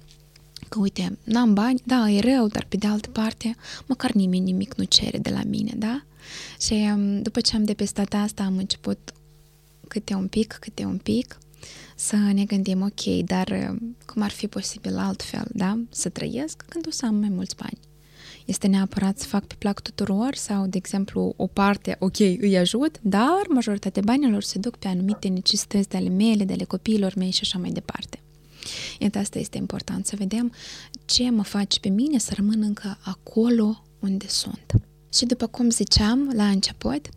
Că 0.70 0.80
uite, 0.80 1.18
n-am 1.24 1.54
bani, 1.54 1.82
da, 1.86 2.10
e 2.10 2.20
rău, 2.20 2.48
dar 2.48 2.66
pe 2.70 2.78
de 2.78 2.88
altă 2.88 3.10
parte, 3.10 3.56
măcar 3.86 4.12
nimeni 4.12 4.44
nimic 4.44 4.74
nu 4.74 4.84
cere 4.84 5.18
de 5.18 5.30
la 5.30 5.44
mine, 5.44 5.74
da? 5.78 6.04
Și 6.62 6.74
um, 6.74 7.22
după 7.22 7.42
ce 7.42 7.56
am 7.56 7.64
depestat 7.64 8.14
asta, 8.14 8.44
am 8.44 8.58
început 8.58 9.14
câte 9.88 10.14
un 10.14 10.28
pic, 10.28 10.58
câte 10.60 10.84
un 10.84 10.98
pic, 10.98 11.38
să 11.96 12.16
ne 12.16 12.46
gândim, 12.46 12.82
ok, 12.82 13.26
dar 13.26 13.48
uh, 13.48 13.78
cum 14.06 14.22
ar 14.22 14.32
fi 14.32 14.48
posibil 14.48 14.98
altfel, 14.98 15.48
da? 15.54 15.80
Să 15.90 16.10
trăiesc 16.10 16.64
când 16.68 16.88
o 16.88 16.92
să 16.92 17.06
am 17.06 17.16
mai 17.16 17.30
mulți 17.30 17.56
bani 17.56 17.78
este 18.52 18.68
neapărat 18.68 19.20
să 19.20 19.28
fac 19.28 19.46
pe 19.46 19.56
plac 19.58 19.82
tuturor 19.82 20.36
sau, 20.36 20.68
de 20.68 20.78
exemplu, 20.78 21.34
o 21.38 21.48
parte, 21.48 21.96
ok, 22.00 22.20
îi 22.20 22.58
ajut, 22.58 23.00
dar 23.02 23.42
majoritatea 23.50 24.02
banilor 24.06 24.44
se 24.44 24.60
duc 24.60 24.78
pe 24.78 24.88
anumite 24.88 25.28
necesități 25.28 25.90
de 25.90 25.98
ale 25.98 26.10
mele, 26.10 26.44
de 26.44 26.54
ale 26.54 26.64
copiilor 26.64 27.14
mei 27.16 27.32
și 27.32 27.40
așa 27.42 27.58
mai 27.58 27.70
departe. 27.70 28.20
Iată, 29.00 29.18
asta 29.18 29.40
este 29.40 29.58
important, 29.58 30.06
să 30.06 30.16
vedem 30.16 30.52
ce 31.06 31.30
mă 31.30 31.44
face 31.44 31.80
pe 31.80 31.90
mine 31.90 32.18
să 32.18 32.32
rămân 32.36 32.62
încă 32.62 32.98
acolo 33.02 33.84
unde 34.00 34.28
sunt. 34.28 34.66
Și 35.14 35.26
după 35.26 35.48
cum 35.48 35.70
ziceam 35.70 36.32
la 36.34 36.48
început, 36.48 37.10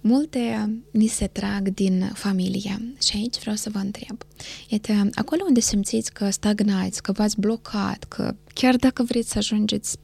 multe 0.00 0.70
ni 0.90 1.06
se 1.06 1.26
trag 1.26 1.68
din 1.68 2.10
familie 2.14 2.94
și 3.02 3.16
aici 3.16 3.38
vreau 3.38 3.56
să 3.56 3.70
vă 3.70 3.78
întreb. 3.78 4.16
Iată, 4.68 5.10
acolo 5.14 5.42
unde 5.46 5.60
simțiți 5.60 6.12
că 6.12 6.30
stagnați, 6.30 7.02
că 7.02 7.12
v-ați 7.12 7.40
blocat, 7.40 8.04
că 8.04 8.34
chiar 8.54 8.76
dacă 8.76 9.02
vreți 9.02 9.30
să 9.30 9.38
ajungeți 9.38 9.96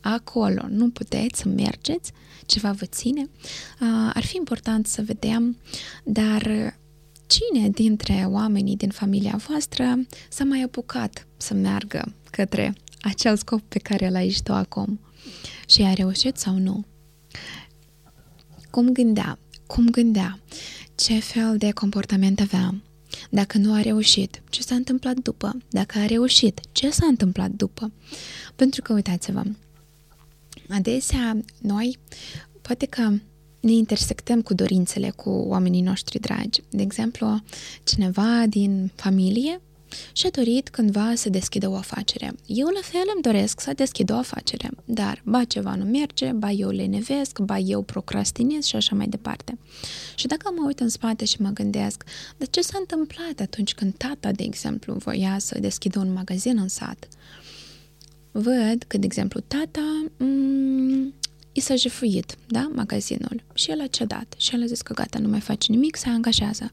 acolo 0.00 0.62
nu 0.68 0.90
puteți 0.90 1.40
să 1.40 1.48
mergeți, 1.48 2.12
ceva 2.46 2.72
vă 2.72 2.84
ține, 2.84 3.28
ar 4.14 4.24
fi 4.24 4.36
important 4.36 4.86
să 4.86 5.02
vedem, 5.02 5.56
dar 6.04 6.74
cine 7.26 7.68
dintre 7.68 8.26
oamenii 8.28 8.76
din 8.76 8.90
familia 8.90 9.40
voastră 9.46 10.06
s-a 10.28 10.44
mai 10.44 10.62
apucat 10.62 11.26
să 11.36 11.54
meargă 11.54 12.14
către 12.30 12.74
acel 13.00 13.36
scop 13.36 13.60
pe 13.60 13.78
care 13.78 14.08
l-ai 14.08 14.24
ieșit 14.24 14.42
tu 14.42 14.52
acum 14.52 15.00
și 15.68 15.82
a 15.82 15.92
reușit 15.92 16.36
sau 16.36 16.58
nu? 16.58 16.84
Cum 18.70 18.92
gândea? 18.92 19.38
Cum 19.66 19.88
gândea? 19.88 20.38
Ce 20.94 21.18
fel 21.18 21.56
de 21.56 21.70
comportament 21.70 22.40
avea? 22.40 22.74
Dacă 23.30 23.58
nu 23.58 23.72
a 23.72 23.80
reușit, 23.80 24.42
ce 24.50 24.62
s-a 24.62 24.74
întâmplat 24.74 25.16
după? 25.16 25.56
Dacă 25.70 25.98
a 25.98 26.06
reușit, 26.06 26.60
ce 26.72 26.90
s-a 26.90 27.06
întâmplat 27.06 27.50
după? 27.50 27.92
Pentru 28.56 28.82
că, 28.82 28.92
uitați-vă, 28.92 29.42
Adesea, 30.70 31.36
noi, 31.58 31.98
poate 32.62 32.86
că 32.86 33.10
ne 33.60 33.72
intersectăm 33.72 34.42
cu 34.42 34.54
dorințele 34.54 35.10
cu 35.10 35.30
oamenii 35.30 35.80
noștri 35.80 36.18
dragi. 36.18 36.60
De 36.70 36.82
exemplu, 36.82 37.42
cineva 37.84 38.44
din 38.48 38.92
familie 38.94 39.60
și-a 40.12 40.30
dorit 40.30 40.68
cândva 40.68 41.12
să 41.14 41.28
deschidă 41.28 41.68
o 41.68 41.74
afacere. 41.74 42.32
Eu 42.46 42.66
la 42.66 42.80
fel 42.82 43.02
îmi 43.14 43.22
doresc 43.22 43.60
să 43.60 43.72
deschid 43.74 44.10
o 44.10 44.14
afacere, 44.14 44.70
dar 44.84 45.22
ba 45.24 45.44
ceva 45.44 45.74
nu 45.74 45.84
merge, 45.84 46.32
ba 46.32 46.50
eu 46.50 46.70
le 46.70 46.86
nevesc, 46.86 47.38
ba 47.38 47.58
eu 47.58 47.82
procrastinez 47.82 48.64
și 48.64 48.76
așa 48.76 48.94
mai 48.94 49.06
departe. 49.06 49.58
Și 50.14 50.26
dacă 50.26 50.52
mă 50.56 50.64
uit 50.66 50.80
în 50.80 50.88
spate 50.88 51.24
și 51.24 51.40
mă 51.40 51.48
gândesc, 51.48 52.04
dar 52.36 52.48
ce 52.48 52.60
s-a 52.60 52.76
întâmplat 52.78 53.40
atunci 53.40 53.74
când 53.74 53.94
tata, 53.96 54.32
de 54.32 54.42
exemplu, 54.42 54.94
voia 54.94 55.36
să 55.38 55.58
deschidă 55.58 55.98
un 55.98 56.12
magazin 56.12 56.58
în 56.58 56.68
sat? 56.68 57.08
Văd 58.30 58.84
că, 58.86 58.98
de 58.98 59.06
exemplu, 59.06 59.40
tata 59.40 60.04
mm, 60.16 61.14
i 61.52 61.60
s-a 61.60 61.74
jefuit, 61.74 62.36
da, 62.46 62.70
magazinul 62.74 63.42
și 63.54 63.70
el 63.70 63.80
a 63.80 63.86
cedat 63.86 64.34
și 64.36 64.54
el 64.54 64.62
a 64.62 64.66
zis 64.66 64.82
că 64.82 64.92
gata, 64.92 65.18
nu 65.18 65.28
mai 65.28 65.40
face 65.40 65.72
nimic, 65.72 65.96
se 65.96 66.08
angajează. 66.08 66.70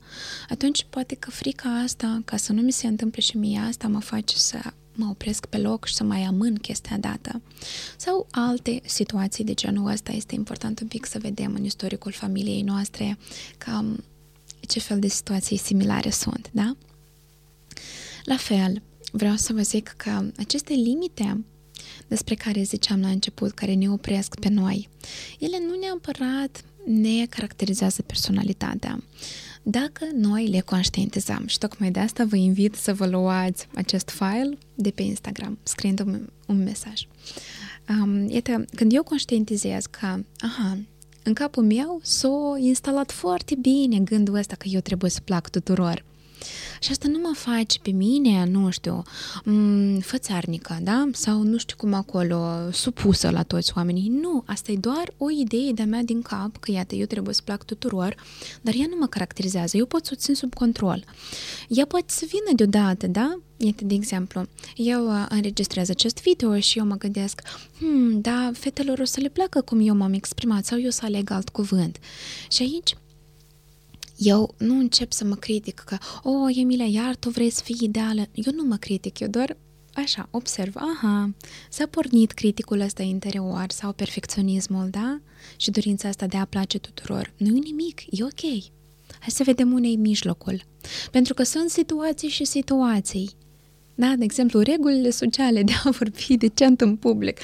Atunci 0.50 0.86
poate 0.90 1.16
că 1.16 1.32
frica 1.32 1.70
asta, 1.70 2.22
ca 2.26 2.38
să 2.38 2.54
nu 2.54 2.62
mi 2.62 2.72
se 2.72 2.88
întâmple 2.88 3.22
și 3.22 3.38
mie 3.38 3.60
asta, 3.60 3.88
mă 3.88 4.00
face 4.00 4.38
să 4.38 4.58
mă 4.98 5.06
opresc 5.10 5.46
pe 5.46 5.58
loc 5.58 5.86
și 5.86 5.94
să 5.94 6.04
mai 6.04 6.24
amân 6.24 6.56
chestia 6.56 6.98
dată. 6.98 7.42
Sau 7.98 8.28
alte 8.32 8.82
situații 8.86 9.44
de 9.44 9.54
genul 9.54 9.92
ăsta 9.92 10.12
este 10.12 10.36
important 10.36 10.80
un 10.80 10.88
pic 10.88 11.06
să 11.06 11.20
vedem 11.20 11.54
în 11.54 11.64
istoricul 11.64 12.12
familiei 12.12 12.62
noastre 12.62 13.18
cam 13.58 14.04
ce 14.60 14.80
fel 14.80 15.00
de 15.00 15.08
situații 15.08 15.58
similare 15.58 16.10
sunt, 16.10 16.50
da? 16.52 16.76
La 18.24 18.38
fel, 18.38 18.82
vreau 19.12 19.36
să 19.36 19.54
vă 19.54 19.62
zic 19.62 19.94
că 19.98 20.26
aceste 20.38 20.74
limite 20.74 21.46
despre 22.08 22.36
care 22.36 22.62
ziceam 22.64 23.02
la 23.02 23.08
început, 23.08 23.52
care 23.52 23.74
ne 23.74 23.90
opresc 23.90 24.40
pe 24.40 24.50
noi, 24.50 24.90
ele 25.40 25.58
nu 25.68 25.80
neapărat 25.80 26.64
ne 26.86 27.26
caracterizează 27.26 28.02
personalitatea. 28.02 29.04
Dacă 29.64 30.06
noi 30.14 30.48
le 30.48 30.60
conștientizăm 30.60 31.44
și 31.48 31.58
tocmai 31.58 31.92
de 31.92 32.00
asta 32.00 32.26
vă 32.26 32.36
invit 32.36 32.76
să 32.76 32.94
vă 32.94 33.08
luați 33.08 33.68
acest 33.76 34.10
file 34.10 34.58
de 34.76 34.90
pe 34.90 35.02
Instagram, 35.02 35.58
scriind 35.64 36.00
un, 36.00 36.30
un 36.46 36.64
mesaj. 36.64 37.02
Um, 37.90 38.30
iată, 38.30 38.66
când 38.76 38.94
eu 38.94 39.04
conștientizez 39.04 39.86
că, 39.86 40.20
aha, 40.40 40.78
în 41.24 41.34
capul 41.34 41.64
meu 41.64 42.00
s-a 42.04 42.58
instalat 42.60 43.12
foarte 43.12 43.56
bine 43.56 44.00
gândul 44.00 44.36
ăsta 44.36 44.56
că 44.56 44.68
eu 44.68 44.80
trebuie 44.80 45.10
să 45.10 45.20
plac 45.24 45.50
tuturor. 45.50 46.06
Și 46.79 46.91
asta 46.91 47.08
nu 47.08 47.20
mă 47.20 47.32
face 47.36 47.79
pe 47.82 47.91
mine, 47.91 48.46
nu 48.46 48.70
știu, 48.70 49.03
mm, 49.44 50.00
fățarnică, 50.00 50.77
da? 50.82 51.08
Sau 51.12 51.41
nu 51.41 51.58
știu 51.58 51.75
cum 51.77 51.94
acolo, 51.94 52.72
supusă 52.72 53.29
la 53.29 53.44
toți 53.44 53.74
oamenii. 53.75 54.10
Nu, 54.10 54.44
asta 54.46 54.72
e 54.72 54.75
doar 54.75 55.13
o 55.17 55.32
idee 55.32 55.72
de-a 55.72 55.86
mea 55.86 56.03
din 56.03 56.22
cap, 56.22 56.58
că 56.58 56.72
iată, 56.72 56.96
eu 56.96 57.06
trebuie 57.06 57.34
să 57.34 57.41
plac 57.44 57.63
tuturor, 57.63 58.15
dar 58.62 58.74
ea 58.74 58.86
nu 58.89 58.96
mă 59.00 59.08
caracterizează, 59.08 59.77
eu 59.77 59.86
pot 59.86 60.06
să 60.06 60.12
o 60.13 60.20
țin 60.20 60.36
sub 60.36 60.53
control. 60.53 61.03
Ea 61.67 61.86
poate 61.86 62.06
să 62.08 62.25
vină 62.27 62.56
deodată, 62.56 63.08
da? 63.08 63.39
Iată, 63.58 63.84
de 63.84 63.94
exemplu, 63.94 64.48
eu 64.75 65.08
uh, 65.08 65.25
înregistrez 65.29 65.89
acest 65.89 66.22
video 66.22 66.60
și 66.60 66.77
eu 66.77 66.86
mă 66.86 66.96
gândesc, 66.96 67.41
hmm, 67.79 68.22
da, 68.22 68.51
fetelor 68.53 69.00
o 69.00 69.06
să 69.06 69.20
le 69.20 69.29
placă 69.29 69.62
cum 69.62 69.88
eu 69.88 69.96
m-am 69.96 70.13
exprimat 70.13 70.65
sau 70.65 70.79
eu 70.79 70.89
să 70.89 71.01
aleg 71.03 71.32
alt 71.32 71.50
cuvânt. 71.50 71.98
Și 72.50 72.62
aici 72.62 72.96
eu 74.17 74.55
nu 74.57 74.77
încep 74.77 75.12
să 75.12 75.25
mă 75.25 75.36
critic 75.36 75.79
că, 75.79 75.97
o, 76.24 76.29
oh, 76.29 76.55
Emilia, 76.55 76.86
iar 76.86 77.15
tu 77.15 77.29
vrei 77.29 77.50
să 77.50 77.62
fii 77.63 77.77
ideală. 77.81 78.27
Eu 78.33 78.53
nu 78.53 78.63
mă 78.63 78.75
critic, 78.75 79.19
eu 79.19 79.27
doar 79.27 79.57
așa, 79.93 80.27
observ, 80.31 80.75
aha, 80.75 81.33
s-a 81.69 81.86
pornit 81.86 82.31
criticul 82.31 82.79
ăsta 82.79 83.03
interior 83.03 83.65
sau 83.67 83.93
perfecționismul, 83.93 84.88
da? 84.89 85.19
Și 85.57 85.71
dorința 85.71 86.07
asta 86.07 86.25
de 86.25 86.38
a 86.38 86.45
place 86.45 86.77
tuturor. 86.77 87.33
Nu 87.38 87.55
e 87.55 87.59
nimic, 87.59 88.01
e 88.09 88.24
ok. 88.24 88.63
Hai 89.19 89.29
să 89.29 89.43
vedem 89.43 89.74
unei 89.74 89.95
mijlocul. 89.95 90.63
Pentru 91.12 91.33
că 91.33 91.43
sunt 91.43 91.69
situații 91.69 92.29
și 92.29 92.45
situații. 92.45 93.29
Da, 93.95 94.13
de 94.17 94.24
exemplu, 94.24 94.59
regulile 94.59 95.09
sociale 95.09 95.63
de 95.63 95.71
a 95.83 95.89
vorbi 96.00 96.38
decent 96.38 96.81
în 96.81 96.95
public. 96.95 97.39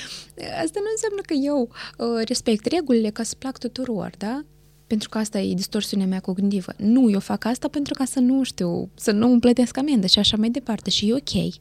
Asta 0.63 0.79
nu 0.79 0.89
înseamnă 0.91 1.21
că 1.25 1.33
eu 1.33 1.69
uh, 1.97 2.25
respect 2.25 2.65
regulile 2.65 3.09
ca 3.09 3.23
să 3.23 3.35
plac 3.35 3.57
tuturor, 3.57 4.11
da? 4.17 4.45
Pentru 4.93 5.11
că 5.11 5.17
asta 5.17 5.39
e 5.39 5.53
distorsiunea 5.53 6.07
mea 6.07 6.19
cognitivă. 6.19 6.73
Nu, 6.77 7.09
eu 7.09 7.19
fac 7.19 7.45
asta 7.45 7.67
pentru 7.67 7.93
ca 7.93 8.05
să 8.05 8.19
nu 8.19 8.43
știu, 8.43 8.89
să 8.95 9.11
nu 9.11 9.31
îmi 9.31 9.39
plătesc 9.39 9.77
amendă 9.77 10.07
și 10.07 10.19
așa 10.19 10.37
mai 10.37 10.49
departe 10.49 10.89
și 10.89 11.09
e 11.09 11.13
ok. 11.13 11.53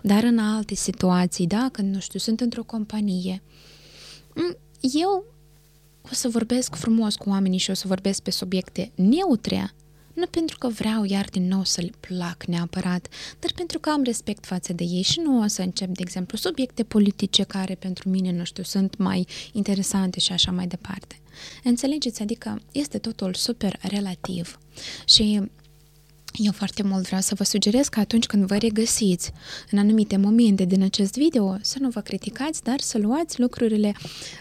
Dar 0.00 0.22
în 0.22 0.38
alte 0.38 0.74
situații, 0.74 1.46
da, 1.46 1.68
când, 1.72 1.94
nu 1.94 2.00
știu, 2.00 2.18
sunt 2.18 2.40
într-o 2.40 2.64
companie, 2.64 3.42
mm, 4.34 4.56
eu 4.80 5.24
o 6.02 6.08
să 6.14 6.28
vorbesc 6.28 6.74
frumos 6.74 7.14
cu 7.16 7.28
oamenii 7.28 7.58
și 7.58 7.70
o 7.70 7.74
să 7.74 7.88
vorbesc 7.88 8.22
pe 8.22 8.30
subiecte 8.30 8.90
neutre, 8.94 9.74
nu 10.14 10.26
pentru 10.26 10.58
că 10.58 10.68
vreau 10.68 11.04
iar 11.04 11.28
din 11.30 11.48
nou 11.48 11.64
să-l 11.64 11.92
plac 12.00 12.44
neapărat, 12.44 13.08
dar 13.38 13.52
pentru 13.54 13.78
că 13.78 13.90
am 13.90 14.02
respect 14.02 14.46
față 14.46 14.72
de 14.72 14.84
ei 14.84 15.02
și 15.02 15.20
nu 15.20 15.42
o 15.42 15.46
să 15.46 15.62
încep, 15.62 15.88
de 15.88 16.02
exemplu, 16.02 16.38
subiecte 16.38 16.82
politice 16.82 17.42
care 17.42 17.74
pentru 17.74 18.08
mine, 18.08 18.32
nu 18.32 18.44
știu, 18.44 18.62
sunt 18.62 18.96
mai 18.96 19.26
interesante 19.52 20.20
și 20.20 20.32
așa 20.32 20.50
mai 20.50 20.66
departe. 20.66 21.20
Înțelegeți? 21.64 22.22
Adică 22.22 22.60
este 22.72 22.98
totul 22.98 23.34
super 23.34 23.78
relativ 23.82 24.58
și 25.04 25.50
eu 26.32 26.52
foarte 26.52 26.82
mult 26.82 27.06
vreau 27.06 27.20
să 27.20 27.34
vă 27.34 27.44
sugerez 27.44 27.88
că 27.88 28.00
atunci 28.00 28.26
când 28.26 28.46
vă 28.46 28.56
regăsiți 28.56 29.32
în 29.70 29.78
anumite 29.78 30.16
momente 30.16 30.64
din 30.64 30.82
acest 30.82 31.14
video, 31.14 31.58
să 31.60 31.76
nu 31.80 31.88
vă 31.88 32.00
criticați, 32.00 32.62
dar 32.62 32.80
să 32.80 32.98
luați 32.98 33.40
lucrurile 33.40 33.94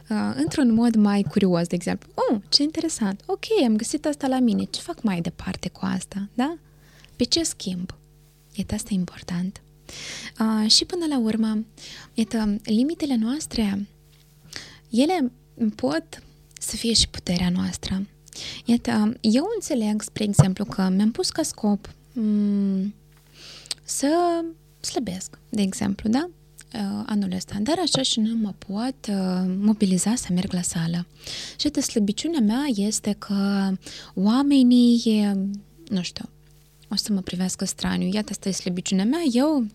uh, 0.09 0.33
într-un 0.35 0.73
mod 0.73 0.95
mai 0.95 1.25
curios, 1.29 1.67
de 1.67 1.75
exemplu. 1.75 2.09
Oh, 2.15 2.41
ce 2.49 2.63
interesant! 2.63 3.21
Ok, 3.25 3.43
am 3.65 3.75
găsit 3.75 4.05
asta 4.05 4.27
la 4.27 4.39
mine. 4.39 4.63
Ce 4.63 4.81
fac 4.81 5.01
mai 5.01 5.21
departe 5.21 5.69
cu 5.69 5.79
asta? 5.81 6.29
Da? 6.33 6.57
Pe 7.15 7.23
ce 7.23 7.43
schimb? 7.43 7.95
Iată, 8.53 8.73
asta 8.73 8.89
e 8.91 8.95
important. 8.95 9.61
Uh, 10.39 10.71
și 10.71 10.85
până 10.85 11.05
la 11.05 11.19
urmă, 11.19 11.65
iată, 12.13 12.55
limitele 12.63 13.15
noastre, 13.15 13.87
ele 14.89 15.31
pot 15.75 16.23
să 16.59 16.75
fie 16.75 16.93
și 16.93 17.09
puterea 17.09 17.49
noastră. 17.49 18.05
Iată, 18.65 19.13
eu 19.21 19.49
înțeleg, 19.55 20.01
spre 20.01 20.23
exemplu, 20.23 20.65
că 20.65 20.89
mi-am 20.95 21.11
pus 21.11 21.29
ca 21.29 21.43
scop 21.43 21.93
mm, 22.13 22.93
să 23.83 24.43
slăbesc, 24.79 25.39
de 25.49 25.61
exemplu, 25.61 26.09
da? 26.09 26.29
Uh, 26.73 27.03
anul 27.05 27.31
ăsta, 27.35 27.57
dar 27.61 27.79
așa 27.79 28.01
și 28.01 28.19
nu 28.19 28.35
mă 28.35 28.53
pot 28.57 29.07
uh, 29.15 29.55
mobiliza 29.59 30.15
să 30.15 30.27
merg 30.33 30.51
la 30.51 30.61
sală. 30.61 31.05
Și 31.59 31.69
de 31.69 31.81
slăbiciunea 31.81 32.39
mea 32.39 32.63
este 32.75 33.15
că 33.17 33.71
oamenii, 34.13 35.27
nu 35.87 36.01
știu, 36.01 36.29
o 36.91 36.95
să 36.95 37.13
mă 37.13 37.21
privească 37.21 37.65
straniu. 37.65 38.09
Iată, 38.13 38.27
asta 38.31 38.49
e 38.49 38.51
slăbiciunea 38.51 39.05
mea. 39.05 39.21
Eu 39.31 39.65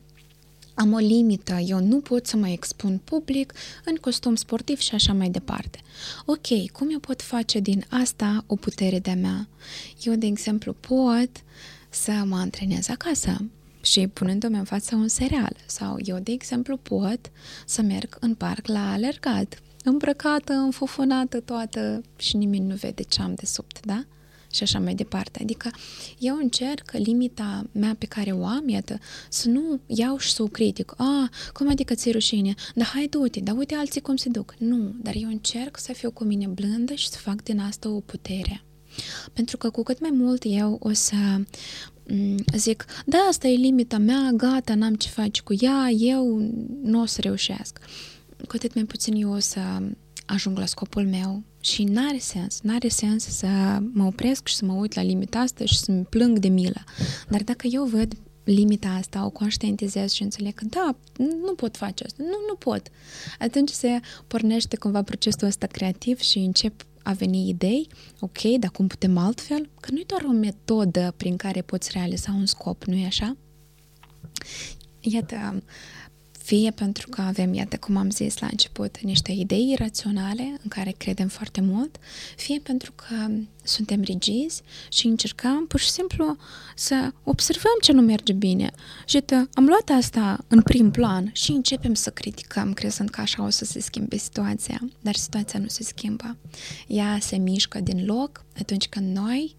am 0.75 0.93
o 0.93 0.99
limită, 0.99 1.54
eu 1.54 1.81
nu 1.81 2.00
pot 2.00 2.26
să 2.26 2.37
mă 2.37 2.49
expun 2.49 3.00
public 3.04 3.52
în 3.85 3.95
costum 3.95 4.35
sportiv 4.35 4.78
și 4.78 4.95
așa 4.95 5.12
mai 5.12 5.28
departe. 5.28 5.78
Ok, 6.25 6.71
cum 6.73 6.90
eu 6.90 6.99
pot 6.99 7.23
face 7.23 7.61
din 7.61 7.85
asta 7.88 8.45
o 8.47 8.57
putere 8.57 8.99
de-a 8.99 9.16
mea? 9.16 9.49
Eu, 10.02 10.14
de 10.14 10.26
exemplu, 10.26 10.73
pot 10.73 11.31
să 11.88 12.23
mă 12.25 12.37
antrenez 12.37 12.88
acasă 12.88 13.37
și 13.81 14.07
punându-mi 14.07 14.57
în 14.57 14.64
față 14.64 14.95
un 14.95 15.09
serial. 15.09 15.57
Sau 15.66 15.97
eu, 16.04 16.19
de 16.19 16.33
exemplu, 16.33 16.76
pot 16.76 17.31
să 17.66 17.83
merg 17.83 18.16
în 18.21 18.35
parc 18.35 18.66
la 18.66 18.93
alergat, 18.93 19.62
îmbrăcată, 19.85 20.52
înfufunată 20.52 21.40
toată 21.40 22.02
și 22.16 22.37
nimeni 22.37 22.66
nu 22.66 22.75
vede 22.75 23.02
ce 23.02 23.23
am 23.23 23.35
de 23.35 23.47
sub, 23.47 23.64
da? 23.83 24.04
Și 24.54 24.62
așa 24.62 24.78
mai 24.78 24.94
departe. 24.94 25.38
Adică 25.42 25.70
eu 26.18 26.37
încerc 26.37 26.90
limita 26.92 27.66
mea 27.73 27.96
pe 27.99 28.06
care 28.06 28.30
o 28.30 28.46
am, 28.46 28.68
iată, 28.68 28.99
să 29.28 29.49
nu 29.49 29.80
iau 29.87 30.18
și 30.18 30.32
să 30.32 30.42
o 30.42 30.46
critic. 30.46 30.94
A, 30.96 31.30
cum 31.52 31.68
adică 31.68 31.94
ți-e 31.94 32.12
rușine? 32.12 32.54
Dar 32.75 32.87
hai 32.87 33.06
du-te, 33.06 33.40
dar 33.40 33.56
uite 33.56 33.75
alții 33.75 34.00
cum 34.00 34.16
se 34.16 34.28
duc. 34.28 34.54
Nu, 34.58 34.94
dar 35.02 35.14
eu 35.16 35.28
încerc 35.28 35.78
să 35.78 35.92
fiu 35.92 36.11
cu 36.11 36.25
mine 36.25 36.46
blândă 36.46 36.94
și 36.94 37.08
să 37.08 37.18
fac 37.18 37.42
din 37.42 37.58
asta 37.58 37.88
o 37.88 38.00
putere. 38.00 38.64
Pentru 39.32 39.56
că 39.56 39.70
cu 39.70 39.82
cât 39.82 40.00
mai 40.00 40.11
mult 40.12 40.42
eu 40.46 40.78
o 40.82 40.92
să 40.92 41.16
zic, 42.56 42.84
da, 43.06 43.18
asta 43.18 43.49
e 43.49 43.56
limita 43.56 43.99
mea, 43.99 44.30
gata, 44.34 44.75
n-am 44.75 44.94
ce 44.94 45.08
face 45.08 45.42
cu 45.42 45.54
ea, 45.61 45.90
eu 45.90 46.52
nu 46.82 47.00
o 47.00 47.04
să 47.04 47.20
reușesc. 47.20 47.78
Cu 48.49 48.52
atât 48.54 48.75
mai 48.75 48.84
puțin 48.84 49.14
eu 49.14 49.32
o 49.32 49.38
să 49.38 49.61
ajung 50.26 50.58
la 50.58 50.66
scopul 50.66 51.06
meu 51.06 51.42
și 51.64 51.85
n-are 51.85 52.18
sens, 52.18 52.61
n-are 52.61 52.88
sens 52.88 53.25
să 53.25 53.47
mă 53.92 54.04
opresc 54.04 54.47
și 54.47 54.54
să 54.54 54.64
mă 54.64 54.73
uit 54.73 54.94
la 54.94 55.02
limita 55.02 55.38
asta 55.38 55.64
și 55.64 55.78
să-mi 55.78 56.04
plâng 56.04 56.38
de 56.38 56.49
milă. 56.49 56.85
Dar 57.28 57.42
dacă 57.42 57.66
eu 57.66 57.85
văd 57.85 58.14
limita 58.44 58.88
asta, 58.88 59.25
o 59.25 59.30
conștientizez 59.30 60.12
și 60.12 60.23
înțeleg 60.23 60.54
că 60.54 60.64
da, 60.64 60.97
nu 61.16 61.54
pot 61.54 61.76
face 61.76 62.04
asta, 62.04 62.23
nu, 62.23 62.37
nu 62.49 62.54
pot. 62.54 62.88
Atunci 63.38 63.71
se 63.71 64.00
pornește 64.26 64.76
cumva 64.76 65.02
procesul 65.02 65.47
ăsta 65.47 65.66
creativ 65.66 66.18
și 66.18 66.38
încep 66.38 66.87
a 67.02 67.12
veni 67.12 67.49
idei, 67.49 67.88
ok, 68.21 68.42
dar 68.42 68.71
cum 68.71 68.87
putem 68.87 69.16
altfel? 69.16 69.71
Că 69.80 69.90
nu 69.90 69.99
e 69.99 70.04
doar 70.06 70.23
o 70.25 70.33
metodă 70.33 71.14
prin 71.16 71.37
care 71.37 71.62
poți 71.62 71.90
realiza 71.92 72.33
un 72.33 72.47
scop, 72.47 72.85
nu 72.85 72.94
e 72.94 73.06
așa? 73.06 73.37
Iată, 75.00 75.62
fie 76.44 76.70
pentru 76.70 77.08
că 77.08 77.20
avem, 77.20 77.54
iată 77.54 77.76
cum 77.76 77.96
am 77.96 78.10
zis 78.10 78.38
la 78.38 78.46
început, 78.50 79.00
niște 79.00 79.32
idei 79.32 79.70
iraționale 79.70 80.42
în 80.62 80.68
care 80.68 80.94
credem 80.96 81.28
foarte 81.28 81.60
mult, 81.60 81.96
fie 82.36 82.60
pentru 82.62 82.92
că 82.92 83.30
suntem 83.62 84.00
rigizi 84.00 84.62
și 84.88 85.07
încercăm 85.07 85.66
pur 85.66 85.80
și 85.80 85.90
simplu 85.90 86.37
să 86.74 87.12
observăm 87.22 87.72
ce 87.83 87.92
nu 87.92 88.00
merge 88.00 88.33
bine. 88.33 88.70
Și 89.07 89.20
tă, 89.20 89.48
am 89.54 89.64
luat 89.66 89.90
asta 89.98 90.44
în 90.48 90.62
prim 90.62 90.90
plan 90.90 91.30
și 91.33 91.50
începem 91.50 91.94
să 91.94 92.11
criticăm, 92.11 92.72
crezând 92.72 93.11
că 93.11 93.20
așa 93.20 93.44
o 93.44 93.50
să 93.50 93.64
se 93.64 93.80
schimbe 93.80 94.16
situația. 94.16 94.80
Dar 95.00 95.14
situația 95.14 95.59
nu 95.59 95.68
se 95.68 95.83
schimbă. 95.83 96.37
Ea 96.87 97.18
se 97.20 97.37
mișcă 97.37 97.80
din 97.80 98.04
loc 98.04 98.44
atunci 98.59 98.88
când 98.88 99.16
noi 99.16 99.57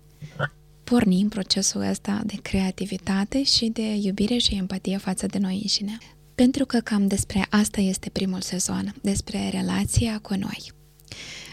pornim 0.84 1.30
procesul 1.30 1.82
ăsta 1.82 2.22
de 2.26 2.36
creativitate 2.42 3.44
și 3.44 3.66
de 3.66 3.96
iubire 3.96 4.38
și 4.38 4.56
empatie 4.56 4.98
față 4.98 5.26
de 5.26 5.38
noi 5.38 5.60
înșine. 5.62 5.98
Pentru 6.36 6.66
că 6.66 6.80
cam 6.80 7.08
despre 7.08 7.48
asta 7.50 7.82
este 7.82 8.10
primul 8.10 8.42
sezon, 8.42 8.96
despre 9.02 9.50
relația 9.50 10.20
cu 10.22 10.34
noi. 10.34 10.72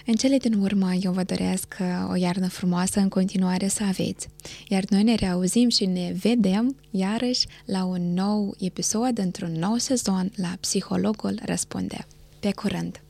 În 0.06 0.14
cele 0.14 0.36
din 0.36 0.52
urmă, 0.52 0.92
eu 0.94 1.12
vă 1.12 1.22
doresc 1.22 1.76
uh, 1.80 1.86
o 2.10 2.16
iarnă 2.16 2.48
frumoasă 2.48 3.00
în 3.00 3.08
continuare 3.08 3.68
să 3.68 3.82
aveți. 3.82 4.28
Iar 4.68 4.84
noi 4.88 5.02
ne 5.02 5.14
reauzim 5.14 5.68
și 5.68 5.86
ne 5.86 6.12
vedem 6.22 6.76
iarăși 6.90 7.46
la 7.64 7.84
un 7.84 8.12
nou 8.12 8.54
episod 8.58 9.18
într-un 9.18 9.52
nou 9.52 9.76
sezon 9.76 10.32
la 10.36 10.52
Psihologul 10.60 11.38
Răspunde. 11.44 12.06
Pe 12.40 12.52
curând! 12.52 13.02